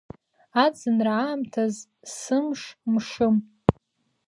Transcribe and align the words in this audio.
Аӡынра 0.63 1.15
аамҭаз 1.21 1.75
сымш 2.19 2.61
мшым… 2.93 3.35